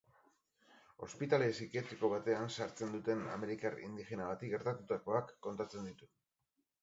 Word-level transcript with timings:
Ospitale 1.07 1.49
psikiatriko 1.55 2.09
batean 2.13 2.49
sartzen 2.55 2.95
duten 2.97 3.21
amerikar 3.35 3.77
indigena 3.89 4.29
bati 4.31 4.49
gertatutakoak 4.55 5.31
kontatzen 5.49 5.87
ditu. 5.91 6.11